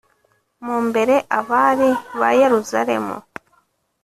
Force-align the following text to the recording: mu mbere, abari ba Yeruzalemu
mu 0.65 0.77
mbere, 0.87 1.15
abari 1.39 1.89
ba 2.19 2.29
Yeruzalemu 2.41 3.15